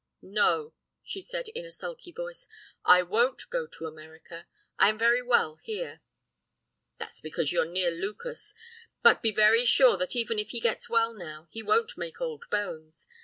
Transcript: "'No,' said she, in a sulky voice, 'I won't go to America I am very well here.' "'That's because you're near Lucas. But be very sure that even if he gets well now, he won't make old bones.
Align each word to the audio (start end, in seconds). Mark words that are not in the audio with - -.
"'No,' 0.23 0.73
said 1.05 1.45
she, 1.45 1.51
in 1.51 1.63
a 1.63 1.69
sulky 1.69 2.11
voice, 2.11 2.47
'I 2.85 3.03
won't 3.03 3.47
go 3.51 3.67
to 3.67 3.85
America 3.85 4.47
I 4.79 4.89
am 4.89 4.97
very 4.97 5.21
well 5.21 5.57
here.' 5.61 6.01
"'That's 6.97 7.21
because 7.21 7.51
you're 7.51 7.65
near 7.69 7.91
Lucas. 7.91 8.55
But 9.03 9.21
be 9.21 9.29
very 9.31 9.63
sure 9.63 9.97
that 9.97 10.15
even 10.15 10.39
if 10.39 10.49
he 10.49 10.59
gets 10.59 10.89
well 10.89 11.13
now, 11.13 11.45
he 11.51 11.61
won't 11.61 11.99
make 11.99 12.19
old 12.19 12.45
bones. 12.49 13.07